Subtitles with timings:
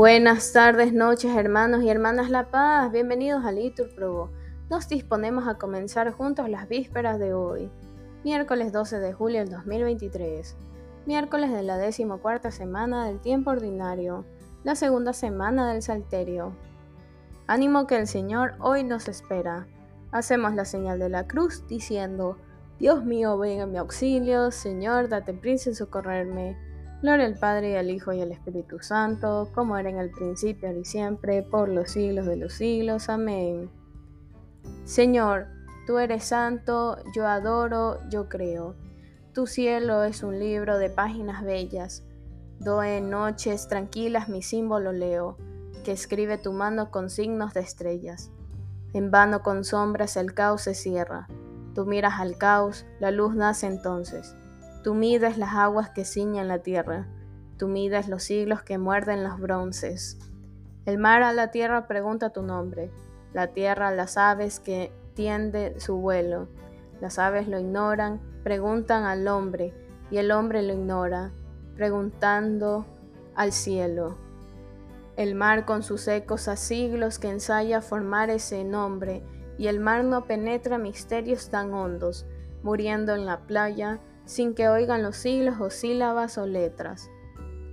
[0.00, 2.90] Buenas tardes, noches, hermanos y hermanas La Paz.
[2.90, 4.30] Bienvenidos a Litur Provo.
[4.70, 7.70] Nos disponemos a comenzar juntos las vísperas de hoy,
[8.24, 10.56] miércoles 12 de julio del 2023,
[11.04, 14.24] miércoles de la decimocuarta semana del tiempo ordinario,
[14.64, 16.56] la segunda semana del Salterio.
[17.46, 19.66] Ánimo que el Señor hoy nos espera.
[20.12, 22.38] Hacemos la señal de la cruz diciendo,
[22.78, 26.69] Dios mío, venga en mi auxilio, Señor, date prisa en socorrerme.
[27.02, 30.68] Gloria al Padre y al Hijo y al Espíritu Santo, como era en el principio,
[30.68, 33.08] ahora y siempre, por los siglos de los siglos.
[33.08, 33.70] Amén.
[34.84, 35.46] Señor,
[35.86, 38.74] tú eres santo, yo adoro, yo creo.
[39.32, 42.04] Tu cielo es un libro de páginas bellas.
[42.58, 45.38] Do en noches tranquilas mi símbolo leo,
[45.84, 48.30] que escribe tu mano con signos de estrellas.
[48.92, 51.28] En vano con sombras el caos se cierra.
[51.74, 54.34] Tú miras al caos, la luz nace entonces.
[54.82, 57.06] Tú mides las aguas que ciñen la tierra,
[57.58, 60.18] tú mides los siglos que muerden los bronces.
[60.86, 62.90] El mar a la tierra pregunta tu nombre,
[63.34, 66.48] la tierra a las aves que tiende su vuelo.
[67.00, 69.74] Las aves lo ignoran, preguntan al hombre,
[70.10, 71.30] y el hombre lo ignora,
[71.76, 72.86] preguntando
[73.34, 74.16] al cielo.
[75.16, 79.22] El mar con sus ecos a siglos que ensaya formar ese nombre,
[79.58, 82.26] y el mar no penetra misterios tan hondos,
[82.62, 87.10] muriendo en la playa, sin que oigan los siglos o sílabas o letras.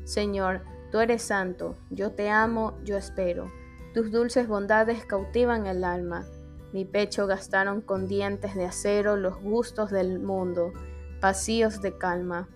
[0.06, 3.52] Señor, tú eres santo, yo te amo, yo espero.
[3.94, 6.26] Tus dulces bondades cautivan el alma.
[6.74, 10.74] Mi pecho gastaron con dientes de acero los gustos del mundo,
[11.22, 12.50] vacíos de calma.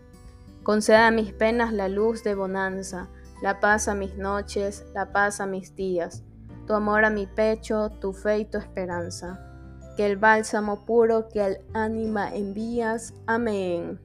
[0.63, 3.07] Conceda a mis penas la luz de bonanza,
[3.43, 6.23] la paz a mis noches, la paz a mis días,
[6.65, 9.50] tu amor a mi pecho, tu fe y tu esperanza
[9.95, 13.13] que el bálsamo puro que al ánima envías.
[13.25, 13.99] Amén.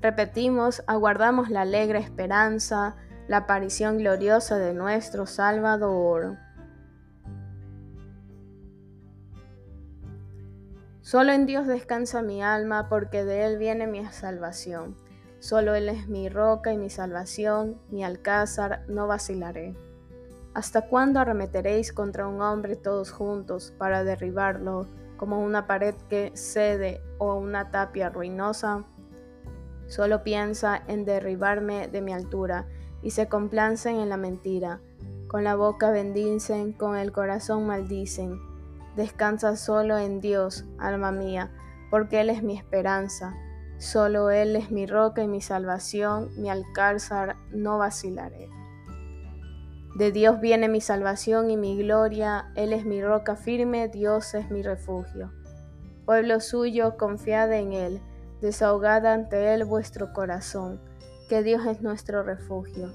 [0.00, 2.96] Repetimos, aguardamos la alegre esperanza,
[3.28, 6.38] la aparición gloriosa de nuestro Salvador.
[11.02, 14.96] Solo en Dios descansa mi alma, porque de Él viene mi salvación.
[15.40, 19.76] Solo Él es mi roca y mi salvación, mi alcázar, no vacilaré.
[20.54, 24.86] ¿Hasta cuándo arremeteréis contra un hombre todos juntos para derribarlo
[25.16, 28.84] como una pared que cede o una tapia ruinosa?
[29.86, 32.66] Solo piensa en derribarme de mi altura
[33.02, 34.80] y se complacen en la mentira.
[35.26, 38.38] Con la boca bendicen, con el corazón maldicen.
[38.94, 41.50] Descansa solo en Dios, alma mía,
[41.90, 43.34] porque Él es mi esperanza.
[43.78, 48.50] Solo Él es mi roca y mi salvación, mi alcázar, no vacilaré.
[49.94, 54.50] De Dios viene mi salvación y mi gloria, Él es mi roca firme, Dios es
[54.50, 55.30] mi refugio.
[56.06, 58.00] Pueblo suyo, confiad en Él,
[58.40, 60.80] desahogad ante Él vuestro corazón,
[61.28, 62.90] que Dios es nuestro refugio.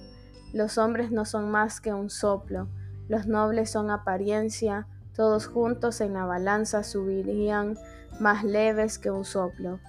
[0.54, 2.68] Los hombres no son más que un soplo,
[3.08, 7.78] los nobles son apariencia, todos juntos en la balanza subirían
[8.20, 9.80] más leves que un soplo.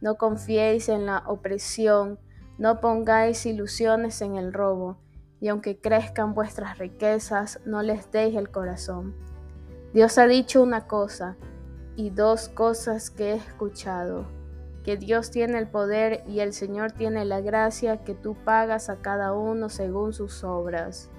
[0.00, 2.20] No confiéis en la opresión,
[2.58, 4.98] no pongáis ilusiones en el robo
[5.40, 9.14] y aunque crezcan vuestras riquezas, no les deis el corazón.
[9.92, 11.36] Dios ha dicho una cosa
[11.96, 14.26] y dos cosas que he escuchado,
[14.84, 18.96] que Dios tiene el poder y el Señor tiene la gracia que tú pagas a
[18.96, 21.10] cada uno según sus obras.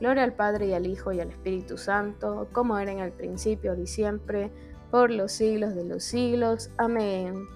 [0.00, 3.70] Gloria al Padre y al Hijo y al Espíritu Santo, como era en el principio,
[3.70, 4.50] ahora y siempre,
[4.90, 6.70] por los siglos de los siglos.
[6.76, 7.46] Amén.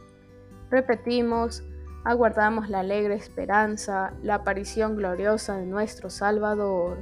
[0.70, 1.62] Repetimos,
[2.04, 6.98] aguardamos la alegre esperanza, la aparición gloriosa de nuestro Salvador.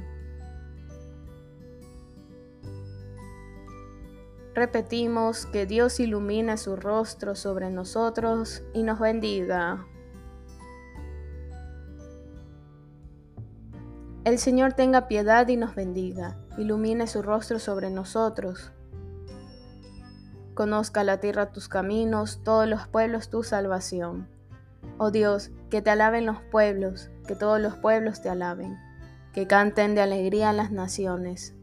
[4.53, 9.85] Repetimos que Dios ilumine su rostro sobre nosotros y nos bendiga.
[14.23, 18.71] El Señor tenga piedad y nos bendiga, ilumine su rostro sobre nosotros.
[20.55, 24.27] Conozca la tierra tus caminos, todos los pueblos tu salvación.
[24.99, 28.77] Oh Dios, que te alaben los pueblos, que todos los pueblos te alaben,
[29.31, 31.55] que canten de alegría las naciones.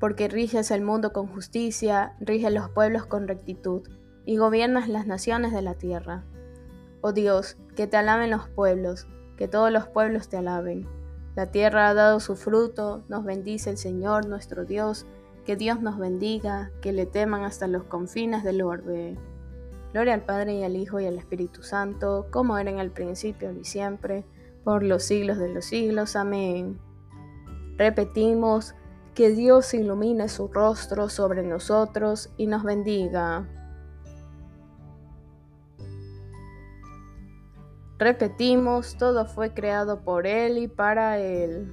[0.00, 3.88] Porque riges el mundo con justicia, riges los pueblos con rectitud,
[4.26, 6.24] y gobiernas las naciones de la tierra.
[7.02, 9.06] Oh Dios, que te alaben los pueblos,
[9.36, 10.88] que todos los pueblos te alaben.
[11.36, 15.06] La tierra ha dado su fruto, nos bendice el Señor nuestro Dios,
[15.44, 19.18] que Dios nos bendiga, que le teman hasta los confines del orbe.
[19.94, 23.52] Gloria al Padre y al Hijo y al Espíritu Santo, como era en el principio
[23.52, 24.24] y siempre,
[24.64, 26.16] por los siglos de los siglos.
[26.16, 26.80] Amén.
[27.78, 28.74] Repetimos,
[29.14, 33.48] que Dios ilumine su rostro sobre nosotros y nos bendiga.
[37.96, 41.72] Repetimos, todo fue creado por Él y para Él.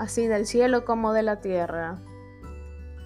[0.00, 1.98] así del cielo como de la tierra.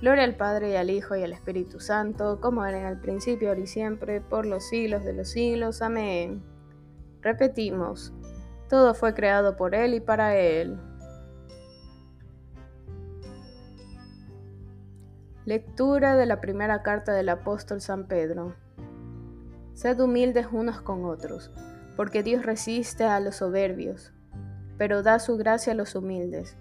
[0.01, 3.49] Gloria al Padre y al Hijo y al Espíritu Santo, como era en el principio,
[3.49, 5.83] ahora y siempre, por los siglos de los siglos.
[5.83, 6.45] Amén.
[7.21, 8.13] Repetimos,
[8.69, 10.79] todo fue creado por Él y para Él.
[15.47, 18.55] Lectura de la primera carta del apóstol San Pedro.
[19.73, 21.51] Sed humildes unos con otros,
[21.97, 24.13] porque Dios resiste a los soberbios,
[24.79, 26.57] pero da su gracia a los humildes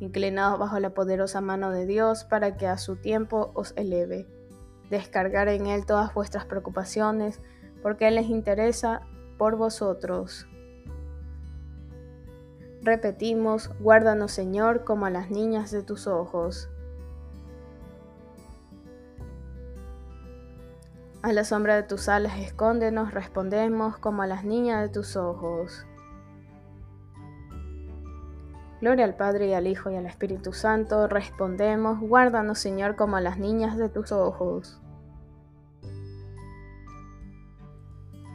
[0.00, 4.26] inclinados bajo la poderosa mano de Dios para que a su tiempo os eleve.
[4.90, 7.40] Descargar en Él todas vuestras preocupaciones,
[7.82, 9.02] porque Él les interesa
[9.38, 10.48] por vosotros.
[12.82, 16.70] Repetimos, guárdanos Señor como a las niñas de tus ojos.
[21.22, 25.84] A la sombra de tus alas escóndenos, respondemos como a las niñas de tus ojos.
[28.80, 31.06] Gloria al Padre y al Hijo y al Espíritu Santo.
[31.06, 34.80] Respondemos, guárdanos Señor como a las niñas de tus ojos.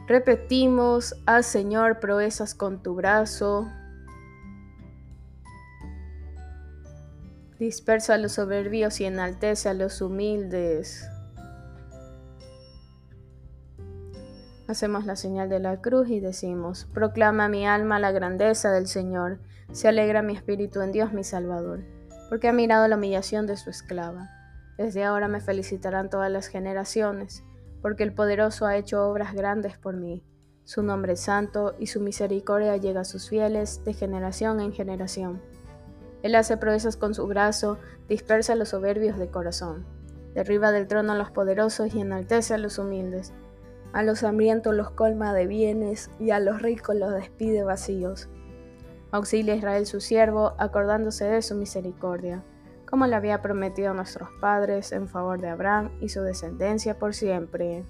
[0.06, 3.66] Repetimos, haz Señor proezas con tu brazo.
[7.58, 11.08] Dispersa a los soberbios y enaltece a los humildes.
[14.68, 19.40] Hacemos la señal de la cruz y decimos, proclama mi alma la grandeza del Señor
[19.72, 21.84] se alegra mi espíritu en Dios mi Salvador,
[22.28, 24.28] porque ha mirado la humillación de su esclava.
[24.78, 27.44] Desde ahora me felicitarán todas las generaciones,
[27.82, 30.22] porque el poderoso ha hecho obras grandes por mí.
[30.64, 35.40] Su nombre es santo y su misericordia llega a sus fieles de generación en generación.
[36.22, 37.78] Él hace proezas con su brazo,
[38.08, 39.86] dispersa a los soberbios de corazón,
[40.34, 43.32] derriba del trono a los poderosos y enaltece a los humildes.
[43.92, 48.28] A los hambrientos los colma de bienes y a los ricos los despide vacíos.
[49.12, 52.42] Auxilia a Israel su siervo, acordándose de su misericordia,
[52.88, 57.14] como le había prometido a nuestros padres en favor de Abraham y su descendencia por
[57.14, 57.84] siempre.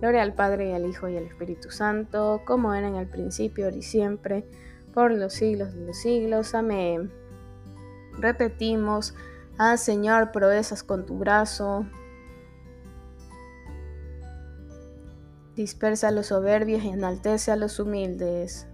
[0.00, 3.68] Gloria al Padre y al Hijo y al Espíritu Santo, como era en el principio,
[3.70, 4.44] y siempre,
[4.92, 6.54] por los siglos de los siglos.
[6.54, 7.12] Amén.
[8.18, 9.14] Repetimos,
[9.58, 11.86] haz Señor proezas con tu brazo.
[15.54, 18.66] Dispersa a los soberbios y enaltece a los humildes.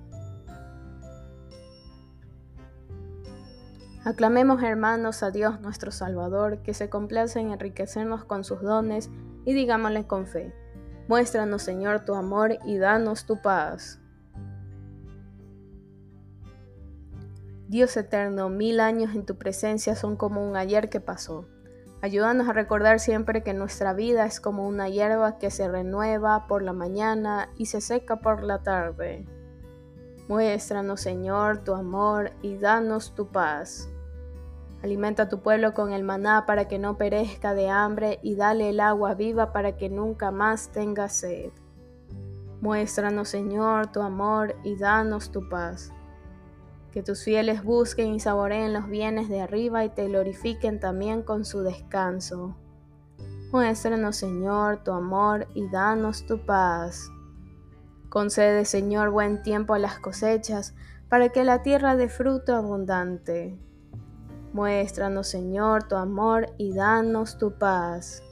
[4.08, 9.10] Aclamemos hermanos a Dios nuestro Salvador, que se complace en enriquecernos con sus dones,
[9.44, 10.54] y digámosle con fe,
[11.08, 14.00] muéstranos Señor tu amor y danos tu paz.
[17.68, 21.46] Dios eterno, mil años en tu presencia son como un ayer que pasó.
[22.00, 26.62] Ayúdanos a recordar siempre que nuestra vida es como una hierba que se renueva por
[26.62, 29.26] la mañana y se seca por la tarde.
[30.28, 33.90] Muéstranos, Señor, tu amor y danos tu paz.
[34.82, 38.68] Alimenta a tu pueblo con el maná para que no perezca de hambre y dale
[38.68, 41.50] el agua viva para que nunca más tenga sed.
[42.60, 45.92] Muéstranos, Señor, tu amor y danos tu paz.
[46.92, 51.44] Que tus fieles busquen y saboreen los bienes de arriba y te glorifiquen también con
[51.44, 52.56] su descanso.
[53.50, 57.10] Muéstranos, Señor, tu amor y danos tu paz.
[58.08, 60.74] Concede, Señor, buen tiempo a las cosechas,
[61.08, 63.58] para que la tierra dé fruto abundante.
[64.52, 68.22] Muéstranos, Señor, tu amor y danos tu paz.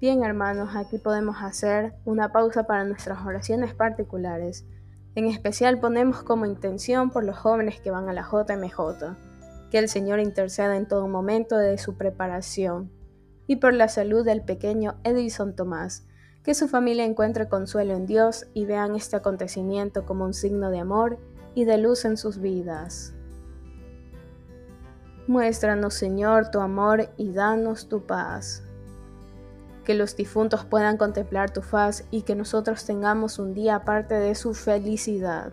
[0.00, 4.64] Bien, hermanos, aquí podemos hacer una pausa para nuestras oraciones particulares.
[5.16, 9.16] En especial ponemos como intención por los jóvenes que van a la JMJ,
[9.72, 12.92] que el Señor interceda en todo momento de su preparación,
[13.48, 16.04] y por la salud del pequeño Edison Tomás,
[16.44, 20.78] Que su familia encuentre consuelo en Dios y vean este acontecimiento como un signo de
[20.78, 21.18] amor
[21.54, 23.17] y de luz en sus vidas.
[25.28, 28.62] Muéstranos, Señor, tu amor y danos tu paz.
[29.84, 34.34] Que los difuntos puedan contemplar tu faz y que nosotros tengamos un día aparte de
[34.34, 35.52] su felicidad.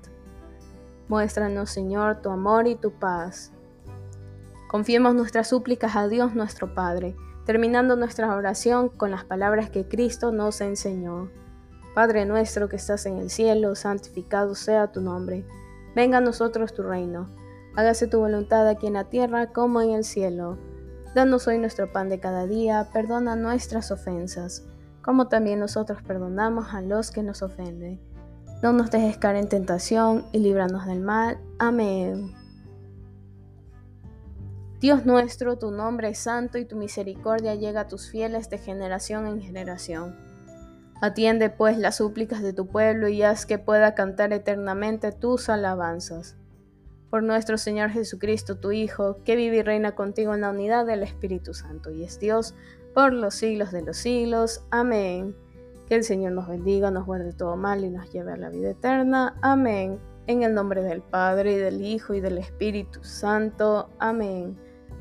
[1.09, 3.51] Muéstranos, Señor, tu amor y tu paz.
[4.69, 7.13] Confiemos nuestras súplicas a Dios nuestro Padre,
[7.45, 11.29] terminando nuestra oración con las palabras que Cristo nos enseñó.
[11.93, 15.45] Padre nuestro que estás en el cielo, santificado sea tu nombre.
[15.95, 17.27] Venga a nosotros tu reino
[17.77, 20.57] Hágase tu voluntad aquí en la tierra como en el cielo.
[21.13, 24.65] Danos hoy nuestro pan de cada día, perdona nuestras ofensas,
[25.01, 27.99] como también nosotros perdonamos a los que nos ofenden.
[28.63, 31.37] No nos dejes caer en tentación y líbranos del mal.
[31.59, 32.33] Amén.
[34.79, 39.27] Dios nuestro, tu nombre es santo y tu misericordia llega a tus fieles de generación
[39.27, 40.15] en generación.
[41.01, 46.37] Atiende pues las súplicas de tu pueblo y haz que pueda cantar eternamente tus alabanzas
[47.15, 51.01] por nuestro Señor Jesucristo, tu Hijo, que vive y reina contigo en la unidad del
[51.01, 52.55] Espíritu Santo y es Dios
[52.93, 54.65] por los siglos de los siglos.
[54.69, 55.33] Amén.
[55.87, 58.71] Que el Señor nos bendiga, nos guarde todo mal y nos lleve a la vida
[58.71, 59.37] eterna.
[59.41, 59.97] Amén.
[60.27, 63.89] En el nombre del Padre, y del Hijo, y del Espíritu Santo.
[63.97, 64.57] Amén.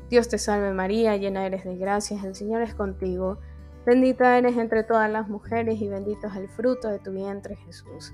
[0.09, 3.39] Dios te salve María, llena eres de gracias, el Señor es contigo.
[3.85, 8.13] Bendita eres entre todas las mujeres y bendito es el fruto de tu vientre Jesús.